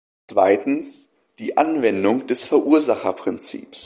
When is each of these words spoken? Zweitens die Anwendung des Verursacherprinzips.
Zweitens 0.31 1.13
die 1.37 1.57
Anwendung 1.57 2.25
des 2.25 2.43
Verursacherprinzips. 2.45 3.79